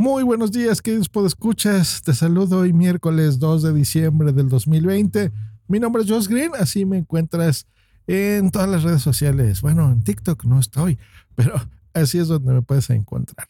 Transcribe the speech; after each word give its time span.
Muy 0.00 0.22
buenos 0.22 0.50
días, 0.50 0.80
queridos 0.80 1.10
escuchas. 1.26 2.00
Te 2.02 2.14
saludo 2.14 2.60
hoy 2.60 2.72
miércoles 2.72 3.38
2 3.38 3.64
de 3.64 3.74
diciembre 3.74 4.32
del 4.32 4.48
2020. 4.48 5.30
Mi 5.68 5.78
nombre 5.78 6.02
es 6.02 6.08
Josh 6.08 6.26
Green, 6.26 6.52
así 6.58 6.86
me 6.86 6.96
encuentras 6.96 7.66
en 8.06 8.50
todas 8.50 8.66
las 8.66 8.82
redes 8.82 9.02
sociales. 9.02 9.60
Bueno, 9.60 9.92
en 9.92 10.02
TikTok 10.02 10.46
no 10.46 10.58
estoy, 10.58 10.98
pero 11.34 11.52
así 11.92 12.16
es 12.16 12.28
donde 12.28 12.54
me 12.54 12.62
puedes 12.62 12.88
encontrar. 12.88 13.46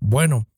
Bueno, 0.00 0.48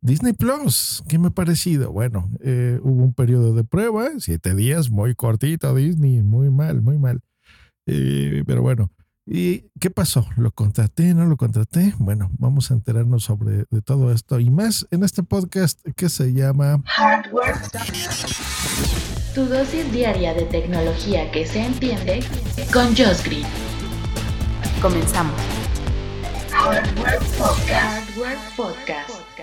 Disney 0.00 0.32
Plus, 0.32 1.04
¿qué 1.06 1.18
me 1.18 1.26
ha 1.26 1.32
parecido? 1.32 1.92
Bueno, 1.92 2.30
eh, 2.40 2.80
hubo 2.82 3.04
un 3.04 3.12
periodo 3.12 3.52
de 3.52 3.62
prueba, 3.62 4.08
siete 4.20 4.54
días, 4.54 4.88
muy 4.88 5.14
cortito 5.14 5.74
Disney, 5.74 6.22
muy 6.22 6.48
mal, 6.48 6.80
muy 6.80 6.96
mal. 6.96 7.20
Eh, 7.84 8.42
pero 8.46 8.62
bueno, 8.62 8.90
¿Y 9.26 9.70
qué 9.80 9.90
pasó? 9.90 10.26
¿Lo 10.36 10.50
contraté? 10.50 11.14
¿No 11.14 11.24
lo 11.24 11.36
contraté? 11.36 11.94
Bueno, 11.98 12.30
vamos 12.38 12.70
a 12.70 12.74
enterarnos 12.74 13.24
sobre 13.24 13.64
de 13.70 13.82
todo 13.82 14.12
esto 14.12 14.38
y 14.38 14.50
más 14.50 14.86
en 14.90 15.02
este 15.02 15.22
podcast 15.22 15.80
que 15.96 16.10
se 16.10 16.32
llama 16.34 16.82
Hardware. 16.84 17.56
Tu 19.34 19.46
dosis 19.46 19.90
diaria 19.92 20.34
de 20.34 20.42
tecnología 20.42 21.30
que 21.32 21.46
se 21.46 21.64
entiende 21.64 22.22
con 22.72 22.88
Josh 22.88 23.24
Green. 23.24 23.46
Comenzamos. 24.82 25.40
Hardware 26.50 27.18
Podcast. 27.38 28.10
Hardware 28.10 28.38
Podcast. 28.56 29.33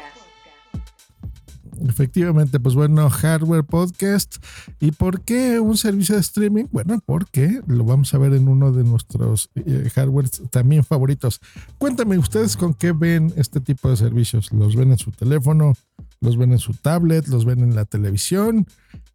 Efectivamente, 1.88 2.60
pues 2.60 2.76
bueno, 2.76 3.10
Hardware 3.10 3.64
Podcast. 3.64 4.38
¿Y 4.80 4.92
por 4.92 5.22
qué 5.22 5.60
un 5.60 5.78
servicio 5.78 6.16
de 6.16 6.22
streaming? 6.22 6.66
Bueno, 6.72 7.02
porque 7.06 7.62
lo 7.68 7.84
vamos 7.84 8.14
a 8.14 8.18
ver 8.18 8.34
en 8.34 8.48
uno 8.48 8.72
de 8.72 8.84
nuestros 8.84 9.50
eh, 9.56 9.90
hardwares 9.94 10.42
también 10.52 10.84
favoritos. 10.84 11.40
Cuéntame 11.78 12.18
ustedes 12.18 12.56
con 12.56 12.74
qué 12.74 12.92
ven 12.92 13.34
este 13.36 13.60
tipo 13.60 13.90
de 13.90 13.98
servicios. 13.98 14.52
¿Los 14.52 14.76
ven 14.76 14.92
en 14.92 14.98
su 14.98 15.12
teléfono? 15.12 15.74
¿Los 16.20 16.38
ven 16.38 16.52
en 16.52 16.60
su 16.60 16.74
tablet? 16.74 17.28
¿Los 17.28 17.46
ven 17.46 17.60
en 17.64 17.76
la 17.76 17.86
televisión? 17.86 18.68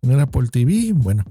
¿En 0.03 0.11
el 0.11 0.21
Apple 0.21 0.49
TV? 0.49 0.93
Bueno, 0.93 1.25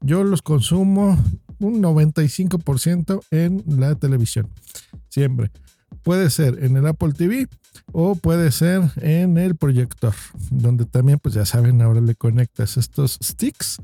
yo 0.00 0.24
los 0.24 0.42
consumo 0.42 1.18
un 1.58 1.82
95% 1.82 3.22
en 3.30 3.62
la 3.66 3.94
televisión. 3.94 4.48
Siempre. 5.08 5.50
Puede 6.02 6.30
ser 6.30 6.64
en 6.64 6.76
el 6.76 6.86
Apple 6.86 7.12
TV 7.12 7.48
o 7.92 8.14
puede 8.14 8.50
ser 8.50 8.82
en 8.96 9.38
el 9.38 9.56
proyector, 9.56 10.14
donde 10.50 10.84
también, 10.84 11.18
pues 11.20 11.34
ya 11.34 11.44
saben, 11.44 11.80
ahora 11.80 12.00
le 12.00 12.14
conectas 12.14 12.76
estos 12.76 13.18
sticks 13.22 13.80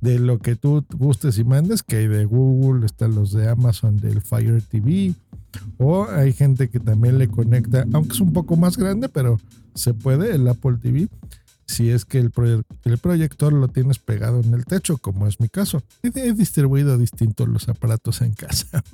de 0.00 0.18
lo 0.18 0.38
que 0.38 0.56
tú 0.56 0.84
gustes 0.94 1.38
y 1.38 1.44
mandes, 1.44 1.82
que 1.82 1.96
hay 1.96 2.06
de 2.06 2.24
Google, 2.24 2.86
están 2.86 3.14
los 3.14 3.32
de 3.32 3.48
Amazon 3.48 3.96
del 3.96 4.20
Fire 4.20 4.62
TV, 4.62 5.14
o 5.78 6.06
hay 6.08 6.32
gente 6.32 6.68
que 6.68 6.80
también 6.80 7.18
le 7.18 7.28
conecta, 7.28 7.84
aunque 7.92 8.14
es 8.14 8.20
un 8.20 8.32
poco 8.32 8.56
más 8.56 8.76
grande, 8.76 9.08
pero 9.08 9.40
se 9.74 9.94
puede 9.94 10.34
el 10.34 10.46
Apple 10.48 10.76
TV 10.80 11.08
si 11.66 11.90
es 11.90 12.04
que 12.04 12.18
el, 12.18 12.30
proyector 12.30 13.52
lo 13.52 13.68
tienes 13.68 13.98
pegado 13.98 14.40
en 14.40 14.54
el 14.54 14.64
techo, 14.64 14.98
como 14.98 15.26
es 15.26 15.40
mi 15.40 15.48
caso. 15.48 15.82
He 16.02 16.32
distribuido 16.32 16.96
distintos 16.96 17.48
los 17.48 17.68
aparatos 17.68 18.22
en 18.22 18.32
casa. 18.32 18.82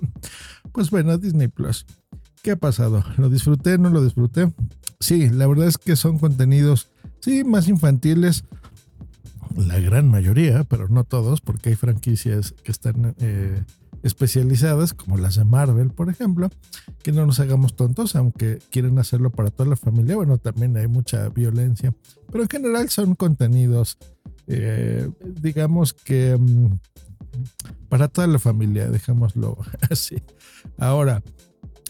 Pues 0.73 0.91
bueno, 0.91 1.19
Disney 1.19 1.49
Plus. 1.49 1.85
¿Qué 2.43 2.51
ha 2.51 2.57
pasado? 2.57 3.05
¿Lo 3.19 3.31
disfruté? 3.31 3.79
¿No 3.79 3.89
lo 3.89 4.03
disfruté? 4.03 4.53
Sí, 4.99 5.31
la 5.31 5.47
verdad 5.47 5.69
es 5.69 5.79
que 5.79 5.95
son 5.95 6.19
contenidos, 6.19 6.91
sí, 7.21 7.45
más 7.45 7.69
infantiles, 7.69 8.45
la 9.57 9.79
gran 9.79 10.09
mayoría, 10.09 10.65
pero 10.65 10.89
no 10.89 11.05
todos, 11.05 11.41
porque 11.41 11.71
hay 11.71 11.77
franquicias 11.77 12.53
que 12.65 12.73
están 12.73 13.15
eh, 13.21 13.63
especializadas, 14.03 14.93
como 14.93 15.19
las 15.19 15.37
de 15.37 15.45
Marvel, 15.45 15.91
por 15.91 16.11
ejemplo, 16.11 16.51
que 17.05 17.13
no 17.13 17.27
nos 17.27 17.39
hagamos 17.39 17.77
tontos, 17.77 18.17
aunque 18.17 18.59
quieren 18.71 18.99
hacerlo 18.99 19.31
para 19.31 19.51
toda 19.51 19.69
la 19.69 19.77
familia. 19.77 20.17
Bueno, 20.17 20.39
también 20.39 20.77
hay 20.77 20.89
mucha 20.89 21.29
violencia, 21.29 21.95
pero 22.33 22.43
en 22.43 22.49
general 22.49 22.89
son 22.89 23.15
contenidos, 23.15 23.99
eh, 24.49 25.09
digamos 25.23 25.93
que 25.93 26.37
mm, 26.37 26.79
para 27.89 28.09
toda 28.09 28.27
la 28.27 28.41
familia, 28.41 28.89
dejémoslo 28.91 29.59
así. 29.91 30.17
Ahora, 30.79 31.23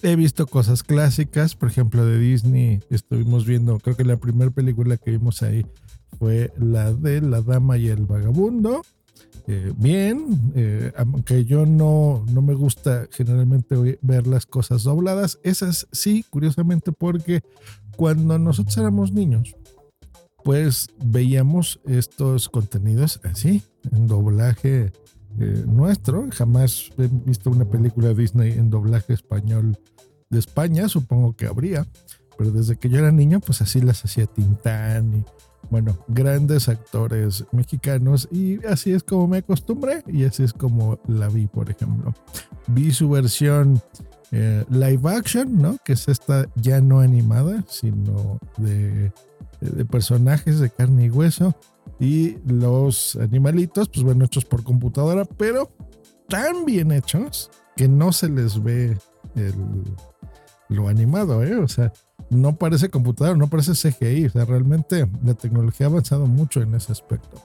he 0.03 0.17
visto 0.17 0.47
cosas 0.47 0.83
clásicas, 0.83 1.55
por 1.55 1.69
ejemplo, 1.69 2.05
de 2.05 2.19
Disney. 2.19 2.81
Estuvimos 2.91 3.47
viendo, 3.47 3.79
creo 3.79 3.97
que 3.97 4.05
la 4.05 4.17
primera 4.17 4.51
película 4.51 4.97
que 4.97 5.13
vimos 5.13 5.43
ahí 5.43 5.65
fue 6.19 6.53
la 6.59 6.93
de 6.93 7.21
La 7.21 7.41
Dama 7.41 7.79
y 7.79 7.89
el 7.89 8.07
Vagabundo. 8.07 8.83
Eh, 9.49 9.73
bien, 9.77 10.53
eh, 10.55 10.93
aunque 10.97 11.45
yo 11.45 11.67
no, 11.67 12.25
no 12.33 12.43
me 12.43 12.55
gusta 12.55 13.09
generalmente 13.11 13.99
ver 14.01 14.27
las 14.27 14.47
cosas 14.47 14.85
dobladas, 14.85 15.39
esas 15.43 15.89
sí, 15.91 16.25
curiosamente, 16.31 16.93
porque 16.93 17.43
cuando 17.97 18.39
nosotros 18.39 18.77
éramos 18.77 19.13
niños, 19.13 19.57
pues 20.45 20.89
veíamos 21.05 21.81
estos 21.87 22.49
contenidos 22.49 23.21
así, 23.25 23.63
en 23.91 24.07
doblaje 24.07 24.93
eh, 25.41 25.65
nuestro. 25.67 26.29
Jamás 26.31 26.91
he 26.99 27.09
visto 27.27 27.51
una 27.51 27.65
película 27.65 28.09
de 28.09 28.15
Disney 28.15 28.53
en 28.53 28.71
doblaje 28.71 29.13
español 29.13 29.79
de 30.31 30.39
España, 30.39 30.89
supongo 30.89 31.37
que 31.37 31.47
habría, 31.47 31.87
pero 32.39 32.51
desde 32.51 32.77
que 32.77 32.89
yo 32.89 32.99
era 32.99 33.13
niño, 33.13 33.41
pues 33.41 33.61
así 33.61 33.81
las 33.81 34.05
hacía 34.05 34.27
Tintán 34.27 35.15
y 35.15 35.25
bueno, 35.71 35.97
grandes 36.09 36.69
actores 36.69 37.45
mexicanos 37.53 38.29
y 38.31 38.65
así 38.67 38.93
es 38.93 39.03
como 39.03 39.29
me 39.29 39.39
acostumbré 39.39 40.03
y 40.07 40.25
así 40.25 40.43
es 40.43 40.53
como 40.53 40.99
la 41.07 41.29
vi, 41.29 41.47
por 41.47 41.71
ejemplo. 41.71 42.15
Vi 42.67 42.93
su 42.93 43.09
versión 43.09 43.81
eh, 44.33 44.65
live 44.71 45.09
action, 45.11 45.61
¿no? 45.61 45.79
Que 45.85 45.93
es 45.93 46.09
esta 46.09 46.47
ya 46.57 46.81
no 46.81 47.01
animada, 47.01 47.65
sino 47.69 48.39
de, 48.59 49.13
de 49.61 49.85
personajes 49.85 50.59
de 50.59 50.71
carne 50.71 51.07
y 51.07 51.11
hueso 51.11 51.55
y 52.03 52.37
los 52.45 53.15
animalitos, 53.15 53.89
pues 53.89 54.03
bueno, 54.03 54.25
hechos 54.25 54.45
por 54.45 54.65
computadora, 54.65 55.25
pero 55.25 55.71
tan 56.29 56.65
bien 56.65 56.91
hechos 56.91 57.49
que 57.77 57.87
no 57.87 58.11
se 58.11 58.29
les 58.29 58.61
ve 58.61 58.99
el, 59.37 59.55
lo 60.69 60.89
animado, 60.89 61.45
¿eh? 61.45 61.55
O 61.55 61.69
sea, 61.69 61.93
no 62.29 62.57
parece 62.57 62.89
computadora, 62.89 63.37
no 63.39 63.47
parece 63.47 63.75
CGI, 63.75 64.27
o 64.27 64.31
sea, 64.31 64.45
realmente 64.45 65.09
la 65.25 65.35
tecnología 65.35 65.87
ha 65.87 65.91
avanzado 65.91 66.27
mucho 66.27 66.61
en 66.61 66.75
ese 66.75 66.91
aspecto. 66.91 67.41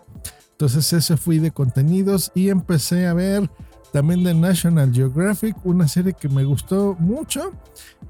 Entonces 0.54 0.92
ese 0.92 1.18
fui 1.18 1.38
de 1.38 1.52
contenidos 1.52 2.32
y 2.34 2.50
empecé 2.50 3.06
a 3.06 3.14
ver 3.14 3.48
también 3.92 4.24
de 4.24 4.34
National 4.34 4.92
Geographic, 4.92 5.56
una 5.66 5.88
serie 5.88 6.14
que 6.14 6.30
me 6.30 6.44
gustó 6.44 6.96
mucho, 7.00 7.52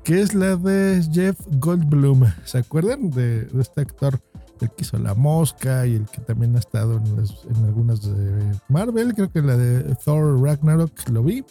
que 0.03 0.21
es 0.21 0.33
la 0.33 0.55
de 0.55 1.05
Jeff 1.11 1.37
Goldblum. 1.59 2.23
¿Se 2.45 2.59
acuerdan 2.59 3.11
de, 3.11 3.47
este 3.59 3.81
actor? 3.81 4.21
El 4.61 4.71
que 4.71 4.83
hizo 4.83 4.97
La 4.97 5.13
Mosca 5.15 5.85
y 5.85 5.95
el 5.95 6.05
que 6.05 6.21
también 6.21 6.55
ha 6.55 6.59
estado 6.59 6.95
en, 6.97 7.65
algunas 7.65 8.01
de 8.01 8.51
Marvel, 8.69 9.13
creo 9.13 9.31
que 9.31 9.41
la 9.41 9.55
de 9.55 9.95
Thor 10.03 10.41
Ragnarok 10.41 11.09
lo 11.09 11.23
vi. 11.23 11.43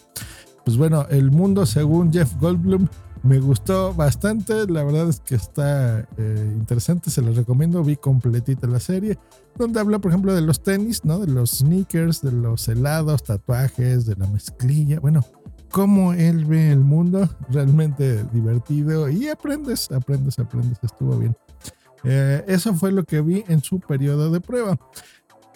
Pues 0.64 0.76
bueno, 0.76 1.06
el 1.10 1.30
mundo 1.30 1.64
según 1.64 2.12
Jeff 2.12 2.34
Goldblum 2.40 2.88
me 3.22 3.40
gustó 3.40 3.94
bastante, 3.94 4.66
la 4.66 4.84
verdad 4.84 5.08
es 5.08 5.20
que 5.20 5.34
está 5.34 6.06
eh, 6.16 6.54
interesante, 6.56 7.10
se 7.10 7.22
los 7.22 7.36
recomiendo, 7.36 7.82
vi 7.82 7.97
completita 7.97 8.66
la 8.66 8.80
serie, 8.80 9.18
donde 9.56 9.80
habla 9.80 9.98
por 9.98 10.10
ejemplo 10.10 10.34
de 10.34 10.42
los 10.42 10.62
tenis, 10.62 11.04
¿no? 11.04 11.18
De 11.18 11.26
los 11.26 11.59
sneakers, 11.59 12.22
de 12.22 12.32
los 12.32 12.68
helados, 12.68 13.24
tatuajes, 13.24 14.06
de 14.06 14.16
la 14.16 14.26
mezclilla, 14.26 15.00
bueno, 15.00 15.24
cómo 15.70 16.12
él 16.12 16.44
ve 16.44 16.70
el 16.70 16.80
mundo, 16.80 17.28
realmente 17.50 18.24
divertido 18.32 19.09
y 19.09 19.28
aprendes, 19.28 19.91
aprendes, 19.91 20.38
aprendes, 20.38 20.78
estuvo 20.82 21.18
bien. 21.18 21.36
Eh, 22.08 22.44
eso 22.47 22.74
fue 22.74 22.92
lo 22.92 23.04
que 23.04 23.20
vi 23.20 23.44
en 23.48 23.62
su 23.62 23.80
periodo 23.80 24.30
de 24.30 24.41
prueba. 24.41 24.78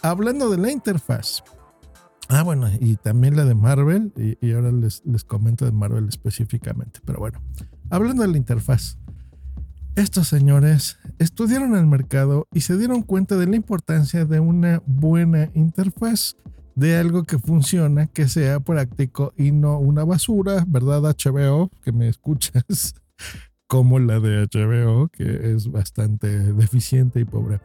Hablando 0.03 0.51
de 0.51 0.59
la 0.59 0.71
interfaz, 0.71 1.43
Ah, 2.33 2.45
bueno, 2.45 2.71
y 2.79 2.95
también 2.95 3.35
la 3.35 3.45
de 3.45 3.57
Marvel, 3.57 4.13
y, 4.17 4.53
ahora 4.53 4.71
les, 4.71 5.05
les, 5.05 5.25
comento 5.25 5.65
de 5.65 5.73
Marvel 5.73 6.07
específicamente. 6.09 7.01
Pero 7.05 7.19
bueno, 7.19 7.43
hablando 7.91 8.23
de 8.23 8.29
la 8.29 8.37
interfaz, 8.37 8.99
estos 9.97 10.29
señores 10.29 10.99
estudiaron 11.19 11.75
el 11.75 11.87
mercado 11.87 12.47
y 12.55 12.61
se 12.61 12.79
dieron 12.79 13.03
cuenta 13.03 13.37
de 13.37 13.49
la 13.49 13.57
importancia 13.57 14.27
de 14.27 14.39
una 14.39 14.81
buena 14.87 15.51
interfaz, 15.55 16.37
de 16.77 16.97
algo 16.97 17.25
que 17.25 17.39
funciona, 17.39 18.07
que 18.07 18.29
sea 18.29 18.61
práctico 18.61 19.35
y 19.37 19.51
no 19.51 19.81
una 19.81 20.05
basura, 20.05 20.65
¿verdad 20.69 21.03
HBO? 21.03 21.69
Que 21.83 21.91
me 21.91 22.09
escuchas. 22.09 22.95
Como 23.71 24.01
la 24.01 24.19
de 24.19 24.49
HBO, 24.49 25.07
que 25.11 25.53
es 25.55 25.71
bastante 25.71 26.27
deficiente 26.55 27.21
y 27.21 27.25
pobre. 27.25 27.61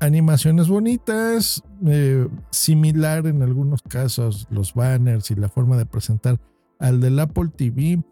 Animaciones 0.00 0.66
bonitas, 0.66 1.62
eh, 1.86 2.26
similar 2.50 3.26
en 3.26 3.42
algunos 3.42 3.82
casos 3.82 4.48
los 4.48 4.72
banners 4.72 5.30
y 5.30 5.34
la 5.34 5.50
forma 5.50 5.76
de 5.76 5.84
presentar 5.84 6.40
al 6.78 7.02
del 7.02 7.18
Apple 7.18 7.50
TV. 7.54 8.02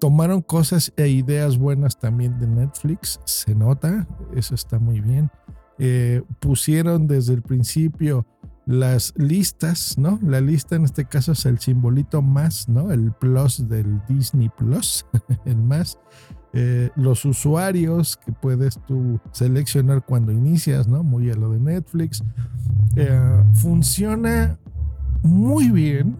Tomaron 0.00 0.42
cosas 0.42 0.92
e 0.96 1.06
ideas 1.06 1.56
buenas 1.56 2.00
también 2.00 2.36
de 2.40 2.48
Netflix, 2.48 3.20
se 3.24 3.54
nota, 3.54 4.08
eso 4.34 4.56
está 4.56 4.80
muy 4.80 5.00
bien. 5.00 5.30
Eh, 5.78 6.22
pusieron 6.40 7.06
desde 7.06 7.34
el 7.34 7.42
principio 7.42 8.26
las 8.66 9.14
listas, 9.16 9.96
¿no? 9.96 10.18
La 10.20 10.40
lista 10.40 10.74
en 10.74 10.84
este 10.84 11.04
caso 11.04 11.32
es 11.32 11.46
el 11.46 11.60
simbolito 11.60 12.20
más, 12.20 12.68
¿no? 12.68 12.90
El 12.90 13.12
plus 13.12 13.68
del 13.68 14.02
Disney 14.08 14.48
Plus, 14.48 15.06
el 15.44 15.58
más. 15.58 15.98
Eh, 16.52 16.90
los 16.96 17.24
usuarios 17.24 18.16
que 18.16 18.32
puedes 18.32 18.78
tú 18.86 19.20
seleccionar 19.32 20.04
cuando 20.04 20.32
inicias, 20.32 20.88
¿no? 20.88 21.02
Muy 21.02 21.30
a 21.30 21.34
lo 21.34 21.50
de 21.50 21.60
Netflix. 21.60 22.22
Eh, 22.94 23.42
funciona 23.54 24.58
muy 25.22 25.70
bien, 25.70 26.16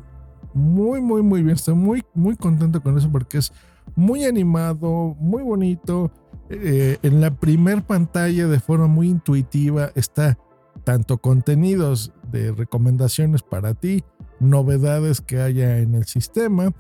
muy, 0.53 1.01
muy, 1.01 1.23
muy 1.23 1.43
bien. 1.43 1.55
Estoy 1.55 1.75
muy, 1.75 2.05
muy 2.13 2.37
contento 2.37 2.83
con 2.83 2.99
eso 2.99 3.11
porque 3.11 3.39
es 3.39 3.53
muy 3.95 4.25
animado, 4.25 5.17
muy 5.19 5.43
bonito. 5.43 6.11
Eh, 6.51 6.99
en 7.03 7.21
la 7.21 7.31
primer 7.31 7.83
pantalla 7.85 8.47
de 8.47 8.61
forma 8.61 8.89
muy 8.89 9.09
intuitiva 9.09 9.91
está 9.95 10.39
tanto 10.85 11.19
contenidos 11.19 12.13
de 12.31 12.53
recomendaciones 12.53 13.43
para 13.43 13.73
ti, 13.73 14.05
novedades 14.39 15.23
que 15.23 15.41
haya 15.41 15.79
en 15.79 15.95
el 15.95 16.05
sistema, 16.05 16.73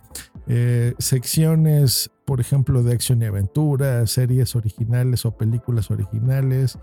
secciones, 0.98 2.10
por 2.26 2.40
ejemplo, 2.40 2.82
de 2.82 2.92
acción 2.92 3.22
y 3.22 3.26
aventura, 3.26 4.06
series 4.06 4.56
originales 4.56 5.24
o 5.24 5.36
películas 5.36 5.90
originales, 5.90 6.78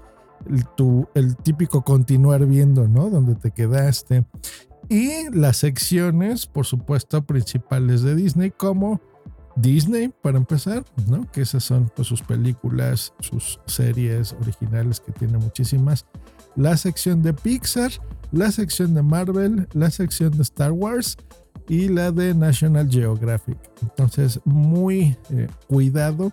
el, 0.49 0.65
el 1.13 1.35
típico 1.35 1.83
continuar 1.83 2.45
viendo, 2.45 2.87
¿no? 2.87 3.09
Donde 3.09 3.35
te 3.35 3.51
quedaste. 3.51 4.25
Y 4.89 5.29
las 5.31 5.57
secciones, 5.57 6.47
por 6.47 6.65
supuesto, 6.65 7.25
principales 7.25 8.01
de 8.01 8.15
Disney, 8.15 8.51
como 8.51 9.01
Disney, 9.55 10.11
para 10.21 10.37
empezar, 10.37 10.85
¿no? 11.07 11.29
Que 11.31 11.41
esas 11.41 11.63
son 11.63 11.91
pues, 11.93 12.07
sus 12.07 12.21
películas, 12.21 13.13
sus 13.19 13.59
series 13.65 14.33
originales, 14.33 15.01
que 15.01 15.11
tiene 15.11 15.37
muchísimas. 15.37 16.05
La 16.55 16.77
sección 16.77 17.21
de 17.21 17.33
Pixar, 17.33 17.91
la 18.31 18.51
sección 18.51 18.93
de 18.93 19.03
Marvel, 19.03 19.67
la 19.73 19.91
sección 19.91 20.31
de 20.31 20.43
Star 20.43 20.71
Wars 20.71 21.17
y 21.67 21.87
la 21.87 22.11
de 22.11 22.33
National 22.33 22.89
Geographic. 22.89 23.57
Entonces, 23.81 24.39
muy 24.45 25.17
eh, 25.29 25.47
cuidado 25.67 26.31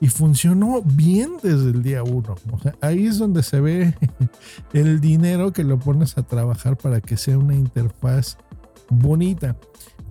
y 0.00 0.08
funcionó 0.08 0.82
bien 0.82 1.32
desde 1.42 1.70
el 1.70 1.82
día 1.82 2.02
uno. 2.02 2.34
O 2.50 2.58
sea, 2.58 2.74
ahí 2.80 3.06
es 3.06 3.18
donde 3.18 3.42
se 3.42 3.60
ve 3.60 3.94
el 4.72 5.00
dinero 5.00 5.52
que 5.52 5.64
lo 5.64 5.78
pones 5.78 6.18
a 6.18 6.22
trabajar 6.22 6.76
para 6.76 7.00
que 7.00 7.16
sea 7.16 7.38
una 7.38 7.54
interfaz 7.54 8.36
bonita. 8.88 9.56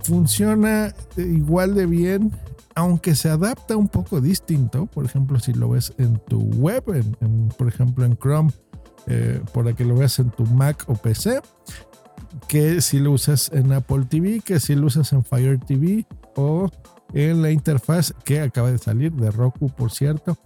Funciona 0.04 0.94
igual 1.18 1.76
de 1.76 1.86
bien 1.86 2.32
aunque 2.76 3.16
se 3.16 3.30
adapta 3.30 3.76
un 3.76 3.88
poco 3.88 4.22
distinto, 4.22 4.86
por 4.86 5.06
ejemplo, 5.06 5.40
si 5.40 5.54
lo 5.54 5.70
ves 5.70 5.94
en 5.98 6.20
tu 6.20 6.40
web, 6.40 6.84
en, 7.20 7.50
por 7.58 7.68
ejemplo 7.68 8.06
en 8.06 8.18
Chrome, 8.18 8.52
eh, 9.08 9.42
por 9.54 9.74
que 9.76 9.86
lo 9.86 9.96
veas 9.96 10.20
en 10.20 10.30
tu 10.30 10.46
Mac 10.46 10.86
o 10.88 10.94
PC, 10.94 11.42
que 12.48 12.82
si 12.82 13.00
lo 13.00 13.12
usas 13.12 13.52
en 13.54 13.72
Apple 13.72 14.06
TV, 14.10 14.42
que 14.42 14.60
si 14.60 14.76
lo 14.76 14.88
usas 14.88 15.12
en 15.14 15.24
Fire 15.24 15.60
TV 15.60 16.06
o 16.36 16.70
en 17.14 17.42
la 17.42 17.52
interfaz 17.52 18.14
que 18.24 18.42
acaba 18.42 18.72
de 18.72 18.78
salir 18.78 19.12
de 19.14 19.32
Roku, 19.32 19.70
por 19.70 19.92
cierto. 19.92 20.38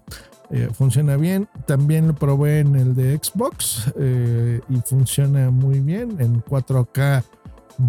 Eh, 0.52 0.70
funciona 0.74 1.18
bien. 1.18 1.48
También 1.66 2.08
lo 2.08 2.16
probé 2.16 2.60
en 2.60 2.76
el 2.76 2.96
de 2.96 3.18
Xbox 3.18 3.92
eh, 3.98 4.62
y 4.70 4.78
funciona 4.82 5.50
muy 5.50 5.80
bien. 5.80 6.18
En 6.20 6.44
4K 6.44 7.24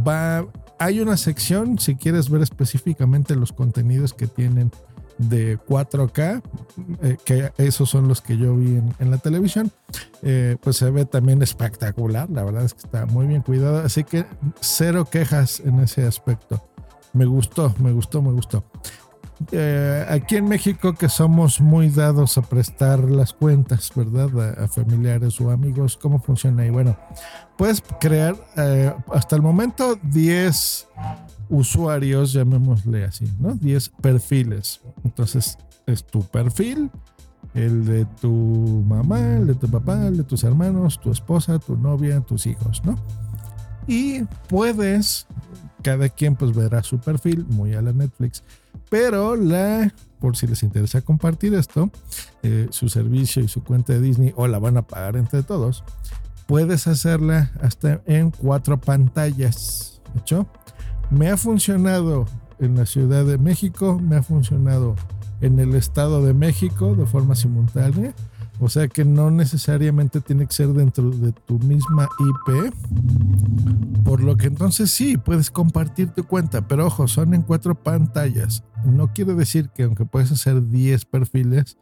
va 0.06 0.46
hay 0.78 1.00
una 1.00 1.16
sección, 1.16 1.78
si 1.78 1.96
quieres 1.96 2.28
ver 2.28 2.42
específicamente 2.42 3.34
los 3.34 3.52
contenidos 3.52 4.12
que 4.12 4.26
tienen 4.26 4.70
de 5.18 5.58
4K, 5.58 6.42
eh, 7.02 7.16
que 7.24 7.52
esos 7.58 7.88
son 7.88 8.08
los 8.08 8.20
que 8.20 8.36
yo 8.36 8.54
vi 8.56 8.80
en, 8.98 9.10
la 9.10 9.18
televisión, 9.18 9.70
eh, 10.22 10.56
pues 10.60 10.76
se 10.76 10.90
ve 10.90 11.04
también 11.04 11.42
espectacular, 11.42 12.28
la 12.30 12.44
verdad 12.44 12.64
es 12.64 12.74
que 12.74 12.80
está 12.80 13.06
muy 13.06 13.26
bien 13.26 13.42
cuidado, 13.42 13.78
así 13.78 14.04
que 14.04 14.26
cero 14.60 15.08
quejas 15.10 15.60
en 15.60 15.80
ese 15.80 16.04
aspecto. 16.06 16.62
Me 17.12 17.24
gustó, 17.24 17.74
me 17.78 17.92
gustó, 17.92 18.20
me 18.20 18.32
gustó. 18.32 18.64
Eh, 19.52 20.06
aquí 20.08 20.36
en 20.36 20.48
México 20.48 20.94
que 20.94 21.08
somos 21.08 21.60
muy 21.60 21.88
dados 21.88 22.36
a 22.38 22.42
prestar 22.42 23.00
las 23.00 23.32
cuentas, 23.32 23.92
¿verdad? 23.94 24.62
A, 24.62 24.68
familiares 24.68 25.40
o 25.40 25.50
amigos, 25.50 25.96
¿cómo 25.96 26.20
funciona 26.20 26.62
ahí? 26.62 26.70
Bueno, 26.70 26.96
puedes 27.56 27.82
crear 28.00 28.36
eh, 28.56 28.92
hasta 29.12 29.36
el 29.36 29.42
momento 29.42 29.98
10 30.02 30.88
usuarios, 31.48 32.32
llamémosle 32.32 33.04
así, 33.04 33.30
¿no? 33.38 33.54
10 33.54 33.90
perfiles. 34.00 34.80
Entonces, 35.04 35.58
es 35.86 36.04
tu 36.04 36.22
perfil, 36.22 36.90
el 37.54 37.84
de 37.84 38.04
tu 38.20 38.84
mamá, 38.86 39.20
el 39.20 39.46
de 39.46 39.54
tu 39.54 39.68
papá, 39.68 40.06
el 40.06 40.16
de 40.18 40.24
tus 40.24 40.44
hermanos, 40.44 41.00
tu 41.00 41.10
esposa, 41.10 41.58
tu 41.58 41.76
novia, 41.76 42.20
tus 42.20 42.46
hijos, 42.46 42.82
¿no? 42.84 42.96
Y 43.86 44.24
puedes, 44.48 45.26
cada 45.82 46.08
quien 46.08 46.34
pues 46.34 46.54
verá 46.54 46.82
su 46.82 46.98
perfil, 46.98 47.46
muy 47.48 47.74
a 47.74 47.82
la 47.82 47.92
Netflix 47.92 48.42
pero 48.88 49.36
la, 49.36 49.92
por 50.20 50.36
si 50.36 50.46
les 50.46 50.62
interesa 50.62 51.00
compartir 51.02 51.54
esto, 51.54 51.90
eh, 52.42 52.68
su 52.70 52.88
servicio 52.88 53.42
y 53.42 53.48
su 53.48 53.62
cuenta 53.62 53.92
de 53.92 54.00
Disney 54.00 54.32
o 54.36 54.46
la 54.46 54.58
van 54.58 54.76
a 54.76 54.82
pagar 54.82 55.16
entre 55.16 55.42
todos, 55.42 55.84
puedes 56.46 56.86
hacerla 56.86 57.50
hasta 57.60 58.00
en 58.06 58.30
cuatro 58.30 58.80
pantallas. 58.80 60.00
¿Hecho? 60.16 60.46
Me 61.10 61.28
ha 61.30 61.36
funcionado 61.36 62.26
en 62.58 62.76
la 62.76 62.86
Ciudad 62.86 63.24
de 63.24 63.38
México, 63.38 63.98
me 64.00 64.16
ha 64.16 64.22
funcionado 64.22 64.96
en 65.40 65.58
el 65.58 65.74
Estado 65.74 66.24
de 66.24 66.34
México 66.34 66.94
de 66.94 67.06
forma 67.06 67.34
simultánea. 67.34 68.14
O 68.58 68.68
sea 68.68 68.88
que 68.88 69.04
no 69.04 69.30
necesariamente 69.30 70.20
tiene 70.20 70.46
que 70.46 70.54
ser 70.54 70.68
dentro 70.68 71.10
de 71.10 71.32
tu 71.32 71.58
misma 71.58 72.08
IP. 72.18 72.72
Por 74.04 74.22
lo 74.22 74.36
que 74.36 74.46
entonces 74.46 74.90
sí, 74.90 75.16
puedes 75.16 75.50
compartir 75.50 76.10
tu 76.10 76.24
cuenta. 76.24 76.66
Pero 76.66 76.86
ojo, 76.86 77.06
son 77.08 77.34
en 77.34 77.42
cuatro 77.42 77.74
pantallas 77.74 78.62
no 78.86 79.12
quiere 79.12 79.34
decir 79.34 79.70
que 79.70 79.84
aunque 79.84 80.04
puedes 80.06 80.32
hacer 80.32 80.68
10 80.68 81.04
perfiles, 81.06 81.76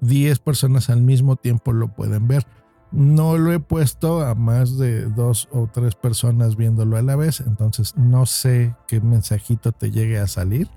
10 0.00 0.38
eh, 0.38 0.40
personas 0.42 0.90
al 0.90 1.02
mismo 1.02 1.36
tiempo 1.36 1.72
lo 1.72 1.94
pueden 1.94 2.28
ver. 2.28 2.46
No 2.90 3.36
lo 3.36 3.52
he 3.52 3.60
puesto 3.60 4.24
a 4.24 4.34
más 4.34 4.78
de 4.78 5.04
dos 5.04 5.48
o 5.52 5.68
tres 5.70 5.94
personas 5.94 6.56
viéndolo 6.56 6.96
a 6.96 7.02
la 7.02 7.16
vez, 7.16 7.40
entonces 7.40 7.94
no 7.96 8.24
sé 8.24 8.74
qué 8.86 9.00
mensajito 9.00 9.72
te 9.72 9.90
llegue 9.90 10.18
a 10.18 10.26
salir. 10.26 10.68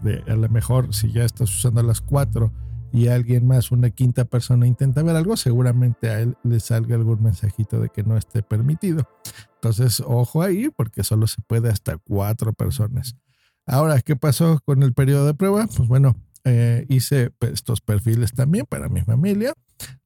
De, 0.00 0.24
a 0.26 0.34
lo 0.34 0.48
mejor 0.48 0.92
si 0.92 1.12
ya 1.12 1.24
estás 1.24 1.50
usando 1.50 1.82
las 1.84 2.00
cuatro 2.00 2.52
y 2.92 3.08
alguien 3.08 3.46
más, 3.46 3.72
una 3.72 3.90
quinta 3.90 4.26
persona 4.26 4.66
intenta 4.66 5.02
ver 5.02 5.16
algo, 5.16 5.36
seguramente 5.36 6.10
a 6.10 6.20
él 6.20 6.36
le 6.44 6.60
salga 6.60 6.94
algún 6.94 7.22
mensajito 7.22 7.80
de 7.80 7.88
que 7.88 8.02
no 8.02 8.18
esté 8.18 8.42
permitido. 8.42 9.08
Entonces, 9.54 10.02
ojo 10.06 10.42
ahí, 10.42 10.68
porque 10.68 11.02
solo 11.02 11.26
se 11.26 11.40
puede 11.40 11.70
hasta 11.70 11.96
cuatro 11.96 12.52
personas. 12.52 13.16
Ahora, 13.64 14.00
¿qué 14.00 14.14
pasó 14.14 14.60
con 14.66 14.82
el 14.82 14.92
periodo 14.92 15.24
de 15.24 15.32
prueba? 15.32 15.66
Pues 15.74 15.88
bueno, 15.88 16.16
eh, 16.44 16.84
hice 16.90 17.32
estos 17.40 17.80
perfiles 17.80 18.32
también 18.32 18.66
para 18.68 18.90
mi 18.90 19.00
familia. 19.00 19.54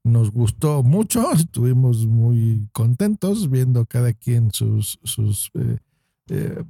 Nos 0.05 0.31
gustó 0.31 0.85
mucho, 0.85 1.33
estuvimos 1.35 2.07
muy 2.07 2.69
contentos 2.73 3.51
viendo 3.51 3.85
cada 3.87 4.13
quien 4.13 4.53
sus, 4.53 5.01
eh, 5.55 5.79
eh, 6.29 6.65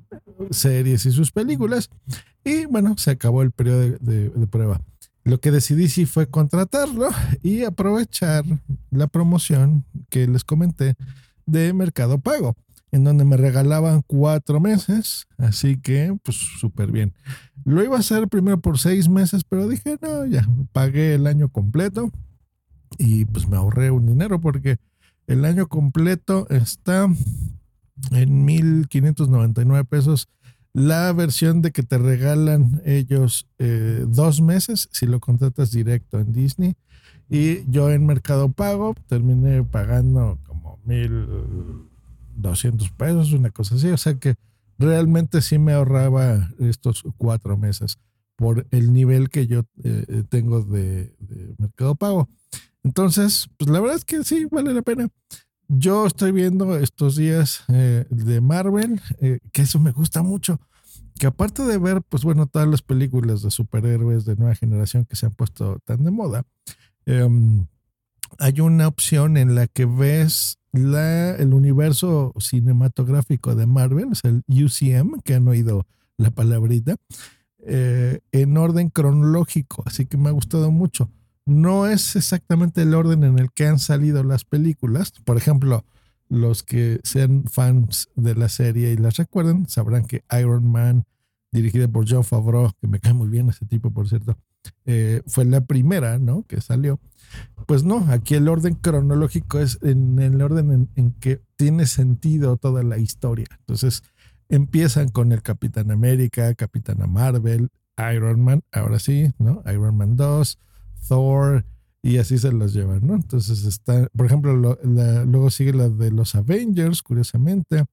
series 0.51 1.05
y 1.05 1.13
sus 1.13 1.31
películas. 1.31 1.91
Y 2.43 2.65
bueno, 2.65 2.97
se 2.97 3.11
acabó 3.11 3.43
el 3.43 3.51
periodo 3.51 3.99
de 3.99 4.47
prueba. 4.47 4.81
Lo 5.27 5.41
que 5.41 5.51
decidí 5.51 5.89
sí 5.89 6.07
fue 6.07 6.29
contratarlo 6.29 7.09
y 7.43 7.65
aprovechar 7.65 8.45
la 8.93 9.09
promoción 9.09 9.85
que 10.09 10.29
les 10.29 10.45
comenté 10.45 10.95
de 11.47 11.73
Mercado 11.73 12.21
Pago 12.21 12.55
en 12.93 13.03
donde 13.03 13.25
me 13.25 13.37
regalaban 13.37 14.03
cuatro 14.07 14.61
meses, 14.61 15.27
así 15.37 15.79
que 15.79 16.17
pues 16.23 16.37
súper 16.37 16.93
bien. 16.93 17.13
Lo 17.65 17.83
iba 17.83 17.97
a 17.97 18.01
hacer 18.01 18.29
primero 18.29 18.61
por 18.61 18.79
seis 18.79 19.09
meses, 19.09 19.43
pero 19.43 19.67
dije, 19.67 19.99
no, 20.01 20.25
ya, 20.27 20.49
pagué 20.73 21.15
el 21.15 21.27
año 21.27 21.49
completo 21.49 22.13
y 22.97 23.25
pues 23.25 23.49
me 23.49 23.57
ahorré 23.57 23.91
un 23.91 24.07
dinero 24.07 24.41
porque 24.41 24.79
el 25.27 25.45
año 25.45 25.67
completo 25.67 26.47
está 26.51 27.09
en 28.13 28.45
1599 28.45 29.85
pesos. 29.87 30.29
La 30.77 31.11
versión 31.15 31.63
de 31.63 31.73
que 31.73 31.83
te 31.83 31.97
regalan 31.97 32.83
ellos 32.85 33.49
eh, 33.59 34.05
dos 34.07 34.43
meses 34.43 34.91
si 34.93 35.07
lo 35.07 35.21
contratas 35.21 35.71
directo 35.71 36.21
en 36.21 36.35
Disney. 36.35 36.77
Y 37.31 37.65
yo 37.71 37.91
en 37.91 38.05
Mercado 38.05 38.53
Pago 38.53 38.95
terminé 39.07 39.65
pagando 39.65 40.39
como 40.45 40.79
mil 40.85 41.89
200 42.35 42.91
pesos, 42.91 43.33
una 43.33 43.49
cosa 43.53 43.77
así. 43.77 43.89
O 43.89 43.97
sea 43.97 44.19
que 44.19 44.35
realmente 44.79 45.41
sí 45.41 45.59
me 45.59 45.73
ahorraba 45.73 46.51
estos 46.59 47.05
cuatro 47.17 47.57
meses. 47.57 47.99
por 48.37 48.67
el 48.71 48.93
nivel 48.93 49.31
que 49.31 49.47
yo 49.47 49.63
eh, 49.83 50.25
tengo 50.29 50.61
de, 50.61 51.11
mercado 51.57 51.95
pago. 51.95 52.29
Entonces, 52.85 53.49
pues 53.57 53.71
la 53.71 53.81
verdad 53.81 53.97
es 53.97 54.05
que 54.05 54.23
sí, 54.25 54.47
vale 54.51 54.75
la 54.75 54.83
pena. 54.83 55.09
Yo 55.69 56.07
estoy 56.07 56.33
viendo 56.33 56.77
estos 56.77 57.17
días 57.17 57.65
eh, 57.69 58.05
de 58.09 58.41
Marvel, 58.41 59.01
eh, 59.21 59.41
que 59.53 59.63
eso 59.63 59.81
me 59.81 59.91
gusta 59.91 60.23
mucho. 60.23 60.61
Que 61.19 61.27
aparte 61.27 61.65
de 61.65 61.79
ver, 61.79 62.03
pues 62.03 62.23
bueno, 62.23 62.47
todas 62.47 62.69
las 62.69 62.83
películas 62.83 63.43
de 63.43 63.51
superhéroes 63.51 64.25
de 64.25 64.37
nueva 64.37 64.55
generación 64.55 65.07
que 65.07 65.17
se 65.17 65.27
han 65.27 65.33
puesto 65.33 65.81
tan 65.85 66.05
de 66.05 66.11
moda, 66.11 66.45
em, 67.07 67.67
hay 68.39 68.61
una 68.61 68.87
opción 68.87 69.37
en 69.37 69.55
la 69.55 69.67
que 69.67 69.87
ves 69.87 70.59
la, 70.73 71.35
el 71.37 71.55
universo 71.55 72.33
cinematográfico 72.39 73.55
de 73.55 73.67
Marvel, 73.67 74.11
es 74.13 74.25
el 74.25 74.45
UCM, 74.49 75.21
que 75.25 75.35
han 75.35 75.49
oído 75.49 75.87
la 76.17 76.31
palabrita, 76.31 76.97
eh, 77.67 78.21
en 78.31 78.57
orden 78.57 78.91
cronológico, 78.91 79.83
así 79.87 80.07
que 80.07 80.17
me 80.17 80.29
ha 80.29 80.33
gustado 80.33 80.71
mucho. 80.71 81.11
No 81.47 81.87
es 81.87 82.17
exactamente 82.17 82.83
el 82.83 82.93
orden 82.95 83.23
en 83.23 83.39
el 83.39 83.53
que 83.53 83.67
han 83.67 83.79
salido 83.79 84.25
las 84.25 84.45
películas. 84.45 85.13
Por 85.25 85.37
ejemplo, 85.37 85.85
los 86.29 86.65
que 86.65 87.01
sean 87.05 87.45
fans 87.45 88.09
de 88.17 88.35
la 88.35 88.49
serie 88.49 88.93
y 88.93 88.97
las 88.97 89.17
recuerden, 89.17 89.69
sabrán 89.69 90.07
que 90.07 90.25
Iron 90.39 90.67
Man, 90.71 91.05
dirigida 91.53 91.87
por 91.87 92.05
John 92.09 92.25
Favreau, 92.25 92.73
que 92.81 92.89
me 92.89 92.99
cae 92.99 93.13
muy 93.13 93.29
bien 93.29 93.49
ese 93.49 93.65
tipo, 93.65 93.93
por 93.93 94.09
cierto, 94.09 94.37
eh, 94.85 95.23
fue 95.27 95.45
la 95.45 95.65
primera, 95.65 96.19
¿no? 96.19 96.43
Que 96.43 96.61
salió. 96.61 96.99
Pues 97.67 97.85
no, 97.85 98.07
aquí 98.11 98.35
el 98.35 98.49
orden 98.49 98.75
cronológico 98.75 99.59
es 99.61 99.79
en 99.83 100.19
el 100.19 100.41
orden 100.43 100.89
en, 100.95 101.13
que 101.13 101.43
tiene 101.57 101.87
sentido 101.87 102.57
toda 102.57 102.83
la 102.83 102.99
historia. 102.99 103.47
Entonces 103.61 104.03
empiezan 104.49 105.09
con 105.09 105.33
el 105.33 105.43
Capitán 105.43 105.91
América, 105.91 106.55
Capitana 106.55 107.07
Marvel, 107.07 107.71
Iron 108.13 108.41
Man, 108.41 108.63
ahora 108.73 108.99
sí, 108.99 109.33
¿no? 109.39 109.63
Iron 109.67 109.97
Man 109.97 110.17
2, 110.17 110.59
Thor, 111.09 111.65
y 112.03 112.19
así 112.19 112.39
se 112.39 112.53
los 112.53 112.73
llevan, 112.73 113.07
¿no? 113.07 113.17
Entonces 113.17 113.65
está, 113.65 114.09
por 114.17 114.27
ejemplo, 114.27 114.55
luego 114.55 115.51
sigue 115.51 115.73
la 115.73 115.89
de 115.89 116.13
los 116.13 116.35
Avengers, 116.35 117.03
curiosamente. 117.03 117.85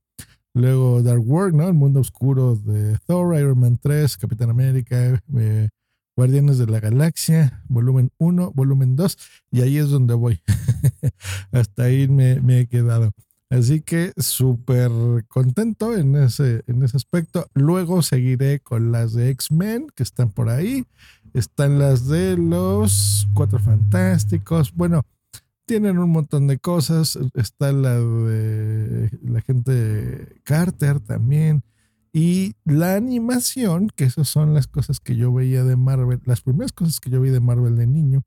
Luego 0.53 1.01
Dark 1.01 1.27
World, 1.27 1.55
¿no? 1.55 1.67
El 1.67 1.73
mundo 1.73 1.99
oscuro 1.99 2.55
de 2.55 2.97
Thor, 3.07 3.35
Iron 3.39 3.59
Man 3.59 3.79
3, 3.81 4.17
Capitán 4.17 4.51
América, 4.51 5.19
eh, 5.35 5.69
Guardianes 6.15 6.59
de 6.59 6.67
la 6.67 6.79
Galaxia, 6.79 7.63
volumen 7.67 8.11
1, 8.19 8.51
volumen 8.53 8.95
2, 8.95 9.17
y 9.51 9.61
ahí 9.61 9.77
es 9.77 9.89
donde 9.89 10.13
voy. 10.13 10.41
Hasta 11.51 11.83
ahí 11.83 12.07
me, 12.07 12.37
he 12.59 12.67
quedado. 12.67 13.11
Así 13.49 13.81
que 13.81 14.13
súper 14.17 14.91
contento 15.27 15.97
en 15.97 16.15
ese, 16.15 16.63
en 16.67 16.83
ese 16.83 16.97
aspecto. 16.97 17.47
Luego 17.55 18.03
seguiré 18.03 18.59
con 18.59 18.91
las 18.91 19.13
de 19.13 19.29
X-Men 19.29 19.87
que 19.95 20.03
están 20.03 20.31
por 20.31 20.49
ahí. 20.49 20.85
Están 21.33 21.79
las 21.79 22.07
de 22.07 22.37
los 22.37 23.27
Cuatro 23.33 23.57
Fantásticos. 23.57 24.73
Bueno, 24.75 25.03
tienen 25.65 25.97
un 25.97 26.11
montón 26.11 26.45
de 26.47 26.59
cosas. 26.59 27.17
Está 27.33 27.71
la 27.71 27.99
de 27.99 29.09
la 29.23 29.41
gente 29.41 30.41
Carter 30.43 30.99
también. 30.99 31.63
Y 32.11 32.53
la 32.65 32.95
animación, 32.95 33.89
que 33.95 34.03
esas 34.03 34.27
son 34.27 34.53
las 34.53 34.67
cosas 34.67 34.99
que 34.99 35.15
yo 35.15 35.33
veía 35.33 35.63
de 35.63 35.75
Marvel, 35.75 36.21
las 36.25 36.41
primeras 36.41 36.71
cosas 36.71 36.99
que 36.99 37.09
yo 37.09 37.19
vi 37.19 37.31
de 37.31 37.39
Marvel 37.39 37.75
de 37.75 37.87
niño, 37.87 38.21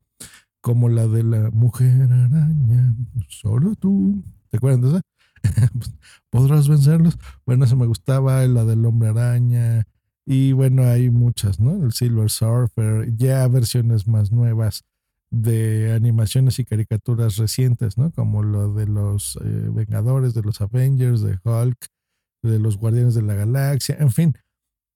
como 0.61 0.89
la 0.89 1.07
de 1.07 1.23
la 1.23 1.53
mujer 1.53 2.11
araña, 2.11 2.97
solo 3.29 3.77
tú. 3.77 4.25
¿Te 4.51 4.57
acuerdas 4.57 4.95
esa? 4.95 5.03
¿Podrás 6.31 6.69
vencerlos? 6.69 7.17
Bueno, 7.45 7.65
eso 7.67 7.77
me 7.77 7.87
gustaba, 7.87 8.45
la 8.47 8.65
del 8.65 8.85
hombre 8.85 9.11
araña. 9.11 9.87
Y 10.26 10.52
bueno, 10.52 10.83
hay 10.83 11.09
muchas, 11.09 11.61
¿no? 11.61 11.85
El 11.85 11.92
Silver 11.92 12.28
Surfer, 12.28 13.16
ya 13.16 13.47
versiones 13.47 14.09
más 14.09 14.33
nuevas 14.33 14.85
de 15.30 15.92
animaciones 15.92 16.59
y 16.59 16.64
caricaturas 16.64 17.37
recientes, 17.37 17.97
¿no? 17.97 18.11
Como 18.11 18.42
lo 18.42 18.75
de 18.75 18.87
los 18.87 19.37
eh, 19.37 19.71
Vengadores, 19.73 20.35
de 20.35 20.42
los 20.42 20.61
Avengers, 20.61 21.23
de 21.23 21.38
Hulk, 21.45 21.87
de 22.42 22.59
los 22.59 22.76
Guardianes 22.76 23.14
de 23.14 23.23
la 23.23 23.35
Galaxia, 23.35 23.97
en 24.00 24.11
fin, 24.11 24.35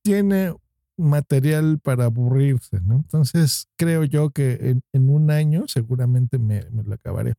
tiene 0.02 0.54
material 0.96 1.78
para 1.80 2.04
aburrirse, 2.04 2.80
¿no? 2.80 2.96
Entonces, 2.96 3.68
creo 3.76 4.04
yo 4.04 4.30
que 4.30 4.80
en, 4.92 5.10
un 5.10 5.30
año 5.30 5.64
seguramente 5.66 6.38
me, 6.38 6.62
lo 6.70 6.94
acabaré. 6.94 7.34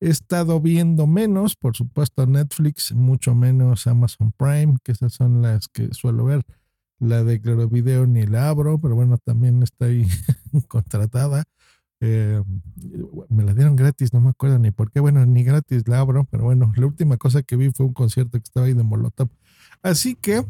He 0.00 0.10
estado 0.10 0.60
viendo 0.60 1.06
menos, 1.06 1.56
por 1.56 1.76
supuesto, 1.76 2.26
Netflix, 2.26 2.92
mucho 2.92 3.34
menos 3.34 3.86
Amazon 3.86 4.32
Prime, 4.36 4.76
que 4.84 4.92
esas 4.92 5.12
son 5.12 5.42
las 5.42 5.68
que 5.68 5.92
suelo 5.92 6.24
ver. 6.24 6.44
La 6.98 7.22
de 7.22 7.40
Claro 7.40 7.68
Video 7.68 8.06
ni 8.06 8.26
la 8.26 8.48
abro, 8.48 8.80
pero 8.80 8.94
bueno, 8.94 9.18
también 9.18 9.62
está 9.62 9.86
ahí 9.86 10.06
contratada. 10.68 11.44
Eh, 12.00 12.42
me 13.28 13.44
la 13.44 13.54
dieron 13.54 13.74
gratis, 13.76 14.12
no 14.12 14.20
me 14.20 14.30
acuerdo 14.30 14.58
ni 14.58 14.70
por 14.70 14.90
qué. 14.90 15.00
Bueno, 15.00 15.24
ni 15.26 15.44
gratis 15.44 15.86
la 15.88 16.00
abro, 16.00 16.24
pero 16.30 16.44
bueno, 16.44 16.72
la 16.76 16.86
última 16.86 17.16
cosa 17.16 17.42
que 17.42 17.56
vi 17.56 17.70
fue 17.70 17.86
un 17.86 17.92
concierto 17.92 18.38
que 18.38 18.44
estaba 18.44 18.66
ahí 18.66 18.74
de 18.74 18.82
Molotov. 18.82 19.28
Así 19.82 20.14
que 20.14 20.44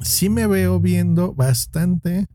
sí 0.00 0.28
me 0.28 0.46
veo 0.46 0.80
viendo 0.80 1.34
bastante 1.34 2.26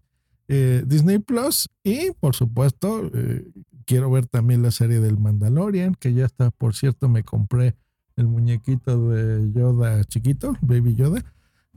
eh, 0.48 0.84
Disney 0.86 1.19
Plus 1.19 1.69
y 1.84 2.12
por 2.19 2.36
supuesto 2.36 3.10
eh, 3.13 3.46
quiero 3.86 4.10
ver 4.12 4.27
también 4.27 4.62
la 4.62 4.72
serie 4.72 5.00
del 5.00 5.17
Mandalorian, 5.17 5.96
que 5.96 6.13
ya 6.13 6.25
está, 6.25 6.51
por 6.51 6.75
cierto, 6.75 7.10
me 7.10 7.24
compré 7.24 7.75
el 8.15 8.27
muñequito 8.27 9.10
de 9.10 9.51
Yoda 9.53 10.03
chiquito, 10.05 10.55
Baby 10.62 10.96
Yoda, 10.96 11.24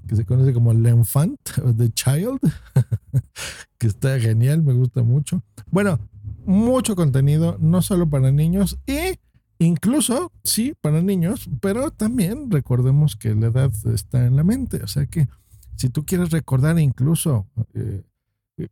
que 0.07 0.17
se 0.17 0.25
conoce 0.25 0.53
como 0.53 0.73
el 0.73 0.85
Enfant, 0.87 1.41
The 1.77 1.91
Child, 1.91 2.39
que 3.79 3.87
está 3.87 4.19
genial, 4.21 4.63
me 4.63 4.73
gusta 4.73 5.03
mucho. 5.03 5.43
Bueno, 5.71 5.99
mucho 6.47 6.97
contenido, 6.97 7.57
no 7.61 7.83
solo 7.83 8.09
para 8.09 8.31
niños 8.31 8.79
y 8.87 9.19
incluso, 9.59 10.33
sí, 10.43 10.75
para 10.81 11.03
niños, 11.03 11.49
pero 11.61 11.91
también 11.91 12.51
recordemos 12.51 13.17
que 13.17 13.35
la 13.35 13.49
edad 13.49 13.73
está 13.93 14.27
en 14.27 14.37
la 14.37 14.45
mente. 14.45 14.83
O 14.83 14.87
sea 14.87 15.07
que 15.07 15.29
si 15.77 15.89
tú 15.89 16.05
quieres 16.05 16.31
recordar 16.31 16.79
incluso 16.79 17.47
eh, 17.75 18.03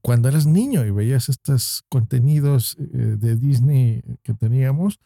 cuando 0.03 0.29
eras 0.29 0.47
niño 0.47 0.85
y 0.85 0.91
veías 0.91 1.29
estos 1.29 1.85
contenidos 1.89 2.77
eh, 2.79 3.17
de 3.19 3.37
Disney 3.37 4.03
que 4.23 4.35
teníamos, 4.35 5.01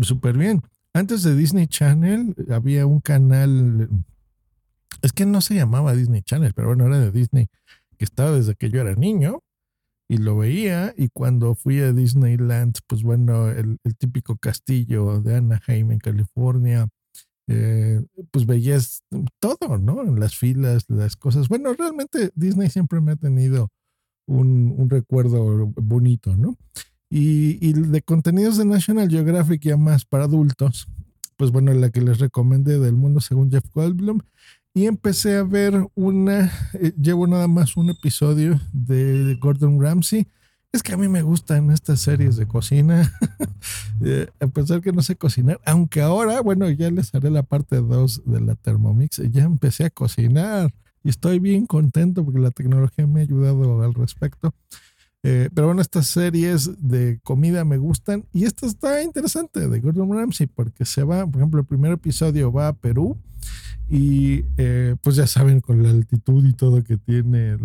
súper 0.00 0.36
bien. 0.36 0.62
Antes 0.92 1.22
de 1.22 1.34
Disney 1.34 1.66
Channel 1.66 2.34
había 2.50 2.86
un 2.86 3.00
canal, 3.00 3.88
es 5.02 5.12
que 5.12 5.26
no 5.26 5.40
se 5.40 5.54
llamaba 5.54 5.94
Disney 5.94 6.22
Channel, 6.22 6.52
pero 6.54 6.68
bueno, 6.68 6.86
era 6.86 6.98
de 6.98 7.10
Disney, 7.10 7.48
que 7.96 8.04
estaba 8.04 8.32
desde 8.32 8.54
que 8.54 8.70
yo 8.70 8.80
era 8.80 8.94
niño 8.94 9.42
y 10.08 10.16
lo 10.16 10.36
veía 10.38 10.94
y 10.96 11.08
cuando 11.08 11.54
fui 11.54 11.80
a 11.80 11.92
Disneyland, 11.92 12.78
pues 12.86 13.02
bueno, 13.02 13.50
el, 13.50 13.78
típico 13.98 14.36
castillo 14.36 15.20
de 15.20 15.36
Anaheim 15.36 15.92
en 15.92 15.98
California, 15.98 16.88
eh, 17.46 18.02
pues 18.30 18.46
veías 18.46 19.02
todo, 19.38 19.78
¿no? 19.78 20.02
En 20.02 20.18
las 20.18 20.36
filas, 20.36 20.84
las 20.88 21.16
cosas. 21.16 21.48
Bueno, 21.48 21.72
realmente 21.74 22.30
Disney 22.34 22.70
siempre 22.70 23.00
me 23.00 23.12
ha 23.12 23.16
tenido 23.16 23.68
un, 24.26 24.88
recuerdo 24.88 25.66
bonito, 25.76 26.36
¿no? 26.36 26.56
Y, 27.10 27.58
y, 27.66 27.72
de 27.72 28.02
contenidos 28.02 28.58
de 28.58 28.66
National 28.66 29.08
Geographic 29.08 29.62
ya 29.62 29.76
más 29.76 30.04
para 30.04 30.24
adultos, 30.24 30.88
pues 31.36 31.50
bueno, 31.50 31.72
la 31.72 31.90
que 31.90 32.02
les 32.02 32.18
recomendé 32.18 32.78
del 32.78 32.94
mundo 32.94 33.20
según 33.20 33.50
Jeff 33.50 33.64
Goldblum 33.72 34.20
y 34.78 34.86
empecé 34.86 35.36
a 35.36 35.42
ver 35.42 35.88
una, 35.96 36.52
eh, 36.74 36.92
llevo 36.96 37.26
nada 37.26 37.48
más 37.48 37.76
un 37.76 37.90
episodio 37.90 38.60
de 38.72 39.36
Gordon 39.40 39.82
Ramsay. 39.82 40.28
Es 40.70 40.84
que 40.84 40.92
a 40.92 40.96
mí 40.96 41.08
me 41.08 41.22
gustan 41.22 41.72
estas 41.72 42.00
series 42.00 42.36
de 42.36 42.46
cocina, 42.46 43.12
eh, 44.04 44.28
a 44.38 44.46
pesar 44.46 44.80
que 44.80 44.92
no 44.92 45.02
sé 45.02 45.16
cocinar, 45.16 45.60
aunque 45.64 46.00
ahora, 46.00 46.40
bueno, 46.42 46.70
ya 46.70 46.92
les 46.92 47.12
haré 47.12 47.28
la 47.28 47.42
parte 47.42 47.74
2 47.74 48.22
de 48.24 48.40
la 48.40 48.54
Thermomix, 48.54 49.20
ya 49.32 49.42
empecé 49.42 49.86
a 49.86 49.90
cocinar 49.90 50.72
y 51.02 51.08
estoy 51.08 51.40
bien 51.40 51.66
contento 51.66 52.24
porque 52.24 52.38
la 52.38 52.52
tecnología 52.52 53.04
me 53.08 53.18
ha 53.18 53.22
ayudado 53.24 53.82
al 53.82 53.94
respecto. 53.94 54.54
Eh, 55.24 55.50
pero 55.52 55.66
bueno, 55.66 55.82
estas 55.82 56.06
series 56.06 56.70
de 56.88 57.18
comida 57.24 57.64
me 57.64 57.78
gustan 57.78 58.26
y 58.32 58.44
esta 58.44 58.64
está 58.64 59.02
interesante 59.02 59.68
de 59.68 59.80
Gordon 59.80 60.12
Ramsay 60.12 60.46
porque 60.46 60.84
se 60.84 61.02
va, 61.02 61.26
por 61.26 61.40
ejemplo, 61.40 61.58
el 61.58 61.66
primer 61.66 61.90
episodio 61.90 62.52
va 62.52 62.68
a 62.68 62.72
Perú 62.74 63.18
y 63.88 64.44
eh, 64.58 64.96
pues 65.02 65.16
ya 65.16 65.26
saben, 65.26 65.60
con 65.60 65.82
la 65.82 65.90
altitud 65.90 66.44
y 66.46 66.52
todo 66.52 66.82
que 66.82 66.98
tiene 66.98 67.56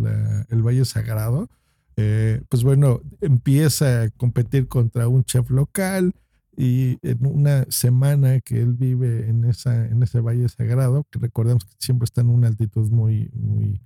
el 0.49 0.61
Valle 0.61 0.85
Sagrado, 0.85 1.49
eh, 1.97 2.41
pues 2.49 2.63
bueno, 2.63 3.01
empieza 3.21 4.03
a 4.03 4.09
competir 4.09 4.67
contra 4.67 5.07
un 5.07 5.23
chef 5.25 5.49
local 5.49 6.13
y 6.55 6.97
en 7.01 7.25
una 7.25 7.65
semana 7.69 8.39
que 8.39 8.61
él 8.61 8.73
vive 8.73 9.27
en, 9.29 9.45
esa, 9.45 9.85
en 9.85 10.01
ese 10.01 10.21
Valle 10.21 10.47
Sagrado, 10.47 11.05
que 11.11 11.19
recordemos 11.19 11.65
que 11.65 11.73
siempre 11.77 12.05
está 12.05 12.21
en 12.21 12.29
una 12.29 12.47
altitud 12.47 12.89
muy, 12.89 13.29
muy 13.33 13.81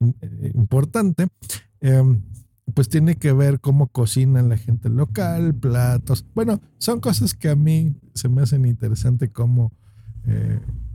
eh, 0.00 0.52
importante, 0.54 1.28
em, 1.80 2.22
pues 2.74 2.88
tiene 2.88 3.16
que 3.16 3.32
ver 3.32 3.60
cómo 3.60 3.88
cocinan 3.88 4.48
la 4.48 4.56
gente 4.56 4.88
local, 4.88 5.54
platos. 5.54 6.24
Bueno, 6.34 6.60
son 6.78 7.00
cosas 7.00 7.34
que 7.34 7.50
a 7.50 7.56
mí 7.56 7.94
se 8.14 8.28
me 8.28 8.40
hacen 8.40 8.64
interesante 8.64 9.30
cómo 9.30 9.72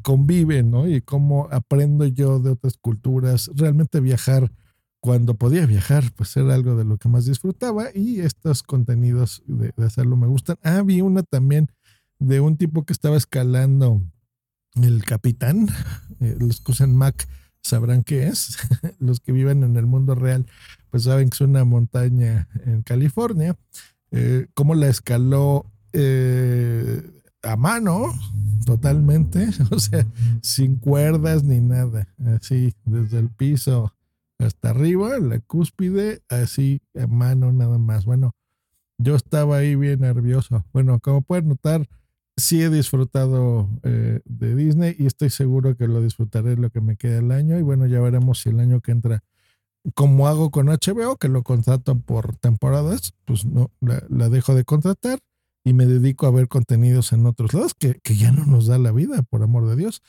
conviven, 0.07 0.71
¿no? 0.71 0.87
Y 0.87 1.01
cómo 1.01 1.49
aprendo 1.51 2.05
yo 2.05 2.39
de 2.39 2.51
otras 2.51 2.77
culturas, 2.77 3.51
realmente 3.53 3.99
viajar 3.99 4.53
cuando 5.01 5.33
podía 5.33 5.65
viajar, 5.65 6.13
pues 6.15 6.37
era 6.37 6.53
algo 6.53 6.77
de 6.77 6.85
lo 6.85 6.95
que 6.95 7.09
más 7.09 7.25
disfrutaba 7.25 7.87
y 7.93 8.21
estos 8.21 8.63
contenidos 8.63 9.43
de, 9.47 9.73
hacerlo 9.83 10.15
me 10.15 10.27
gustan. 10.27 10.55
Ah, 10.63 10.81
vi 10.81 11.01
una 11.01 11.23
también 11.23 11.69
de 12.19 12.39
un 12.39 12.55
tipo 12.55 12.85
que 12.85 12.93
estaba 12.93 13.17
escalando 13.17 14.01
el 14.81 15.03
capitán, 15.03 15.67
eh, 16.21 16.37
los 16.39 16.61
que 16.61 16.71
usan 16.71 16.95
Mac 16.95 17.27
sabrán 17.61 18.05
qué 18.05 18.27
es, 18.27 18.57
los 18.99 19.19
que 19.19 19.33
viven 19.33 19.61
en 19.63 19.75
el 19.75 19.87
mundo 19.87 20.15
real 20.15 20.45
pues 20.89 21.03
saben 21.03 21.29
que 21.29 21.35
es 21.35 21.41
una 21.41 21.65
montaña 21.65 22.47
en 22.65 22.81
California, 22.81 23.57
eh, 24.11 24.47
cómo 24.53 24.73
la 24.73 24.87
escaló 24.87 25.65
eh, 25.91 27.03
a 27.48 27.56
mano 27.56 28.13
totalmente, 28.66 29.48
o 29.72 29.80
sea, 29.80 30.06
sin 30.42 30.75
cuerdas 30.75 31.44
ni 31.44 31.62
nada, 31.62 32.08
así 32.36 32.74
desde 32.86 33.20
el 33.20 33.30
piso 33.30 33.94
hasta 34.39 34.70
arriba, 34.70 35.18
la 35.20 35.39
cúspide, 35.39 36.22
así 36.30 36.82
a 36.96 37.08
mano 37.08 37.51
nada 37.51 37.77
más. 37.77 38.06
Bueno, 38.06 38.36
yo 39.00 39.16
estaba 39.16 39.58
ahí 39.58 39.75
bien 39.75 40.01
nervioso. 40.01 40.63
Bueno, 40.74 41.00
como 41.00 41.22
pueden 41.22 41.48
notar, 41.50 41.88
sí 42.36 42.62
he 42.62 42.70
disfrutado 42.70 43.70
eh, 43.84 44.22
de 44.25 44.56
Disney 44.56 44.96
y 45.00 45.08
estoy 45.08 45.30
seguro 45.30 45.75
que 45.75 45.88
lo 45.88 46.01
disfrutaré 46.01 46.56
lo 46.56 46.70
que 46.70 46.82
me 46.82 46.98
queda 46.98 47.20
el 47.20 47.32
año 47.32 47.58
y 47.58 47.63
bueno, 47.63 47.88
ya 47.88 48.00
veremos 48.00 48.42
si 48.42 48.50
el 48.50 48.60
año 48.60 48.82
que 48.82 48.92
entra 48.92 49.24
como 49.96 50.27
hago 50.27 50.51
con 50.51 50.68
HBO, 50.68 51.16
que 51.18 51.30
lo 51.30 51.44
contrato 51.44 51.98
por 51.98 52.36
temporadas, 52.36 53.13
pues 53.25 53.46
no, 53.46 53.72
la 53.80 54.30
dejo 54.30 54.54
de 54.54 54.66
contratar 54.66 55.20
y 55.67 55.74
me 55.74 55.86
dedico 55.86 56.27
a 56.27 56.31
ver 56.31 56.47
contenidos 56.47 57.12
en 57.12 57.25
otros 57.25 57.53
lados 57.53 57.74
que, 57.74 58.00
ya 58.15 58.31
no 58.31 58.45
nos 58.45 58.67
da 58.67 58.77
la 58.77 58.93
vida, 58.93 59.21
por 59.24 59.43
amor 59.43 59.67
de 59.67 59.75
Dios. 59.75 60.01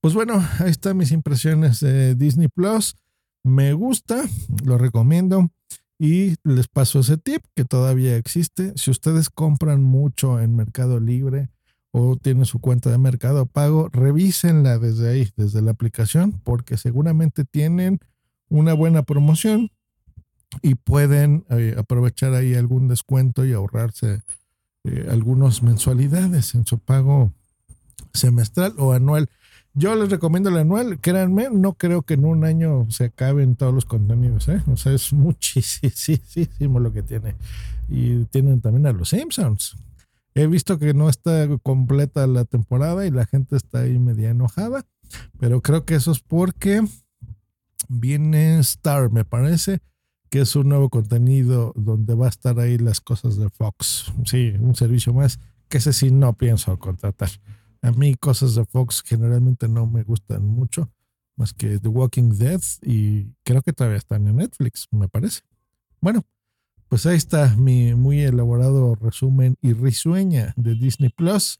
Pues 0.00 0.14
bueno, 0.14 0.34
ahí 0.60 0.70
están 0.70 0.96
mis 0.96 1.10
impresiones 1.10 1.80
de 1.80 2.14
Disney 2.14 2.46
Plus. 2.46 2.96
Me 3.42 3.72
gusta, 3.72 4.22
lo 4.64 4.78
recomiendo 4.78 5.50
y 5.98 6.36
les 6.44 6.68
paso 6.68 7.00
ese 7.00 7.16
tip 7.16 7.42
que 7.56 7.64
todavía 7.64 8.16
existe. 8.16 8.74
Si 8.76 8.92
ustedes 8.92 9.28
compran 9.28 9.82
mucho 9.82 10.38
en 10.38 10.54
Mercado 10.54 11.00
Libre 11.00 11.48
o 11.90 12.14
tienen 12.14 12.44
su 12.44 12.60
cuenta 12.60 12.88
de 12.88 12.98
Mercado 12.98 13.46
Pago, 13.46 13.88
revísenla 13.88 14.78
desde 14.78 15.10
ahí, 15.10 15.30
desde 15.36 15.62
la 15.62 15.72
aplicación, 15.72 16.40
porque 16.44 16.76
seguramente 16.76 17.44
tienen 17.44 17.98
una 18.48 18.72
buena 18.72 19.02
promoción 19.02 19.72
y 20.62 20.76
pueden 20.76 21.44
eh, 21.50 21.74
aprovechar 21.76 22.34
ahí 22.34 22.54
algún 22.54 22.86
descuento 22.86 23.44
y 23.44 23.52
ahorrarse 23.52 24.22
eh, 24.86 25.08
algunas 25.10 25.62
mensualidades 25.62 26.54
en 26.54 26.64
su 26.64 26.78
pago 26.78 27.32
semestral 28.12 28.74
o 28.78 28.92
anual. 28.92 29.28
Yo 29.74 29.94
les 29.94 30.10
recomiendo 30.10 30.48
el 30.48 30.56
anual, 30.56 31.00
créanme, 31.00 31.48
no 31.50 31.74
creo 31.74 32.02
que 32.02 32.14
en 32.14 32.24
un 32.24 32.44
año 32.44 32.86
se 32.90 33.06
acaben 33.06 33.56
todos 33.56 33.74
los 33.74 33.84
contenidos, 33.84 34.48
¿eh? 34.48 34.62
O 34.68 34.76
sea, 34.76 34.92
es 34.92 35.12
muchísimo 35.12 36.80
lo 36.80 36.92
que 36.92 37.02
tiene. 37.02 37.34
Y 37.88 38.24
tienen 38.26 38.60
también 38.60 38.86
a 38.86 38.92
los 38.92 39.10
Simpsons. 39.10 39.76
He 40.34 40.46
visto 40.46 40.78
que 40.78 40.94
no 40.94 41.08
está 41.08 41.48
completa 41.62 42.26
la 42.26 42.44
temporada 42.44 43.06
y 43.06 43.10
la 43.10 43.26
gente 43.26 43.56
está 43.56 43.80
ahí 43.80 43.98
media 43.98 44.30
enojada, 44.30 44.84
pero 45.40 45.62
creo 45.62 45.84
que 45.84 45.94
eso 45.94 46.12
es 46.12 46.20
porque 46.20 46.82
viene 47.88 48.58
Star, 48.60 49.10
me 49.10 49.24
parece, 49.24 49.80
que 50.30 50.40
es 50.40 50.56
un 50.56 50.68
nuevo 50.68 50.88
contenido 50.88 51.72
donde 51.76 52.14
va 52.14 52.26
a 52.26 52.30
estar 52.30 52.58
ahí 52.58 52.78
las 52.78 53.00
cosas 53.00 53.36
de 53.36 53.48
Fox. 53.50 54.12
Sí, 54.24 54.54
un 54.58 54.74
servicio 54.74 55.12
más 55.12 55.38
que 55.68 55.78
ese 55.78 55.92
sí 55.92 56.10
no 56.10 56.32
pienso 56.34 56.78
contratar. 56.78 57.30
A 57.82 57.92
mí 57.92 58.14
cosas 58.14 58.54
de 58.54 58.64
Fox 58.64 59.02
generalmente 59.04 59.68
no 59.68 59.86
me 59.86 60.02
gustan 60.02 60.46
mucho, 60.46 60.90
más 61.36 61.52
que 61.52 61.78
The 61.78 61.88
Walking 61.88 62.30
Dead 62.38 62.60
y 62.82 63.26
creo 63.42 63.62
que 63.62 63.72
todavía 63.72 63.98
están 63.98 64.26
en 64.26 64.36
Netflix, 64.36 64.86
me 64.90 65.08
parece. 65.08 65.40
Bueno, 66.00 66.24
pues 66.88 67.04
ahí 67.06 67.16
está 67.16 67.54
mi 67.56 67.94
muy 67.94 68.20
elaborado 68.20 68.94
resumen 68.94 69.56
y 69.60 69.72
risueña 69.72 70.54
de 70.56 70.74
Disney 70.74 71.10
Plus. 71.10 71.58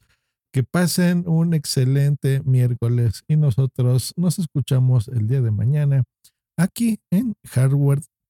Que 0.53 0.63
pasen 0.63 1.25
un 1.27 1.53
excelente 1.53 2.41
miércoles 2.45 3.23
y 3.27 3.35
nosotros 3.35 4.13
nos 4.15 4.39
escuchamos 4.39 5.09
el 5.09 5.27
día 5.27 5.41
de 5.41 5.51
mañana 5.51 6.03
aquí 6.57 6.99
en 7.11 7.35
Hardware 7.45 8.01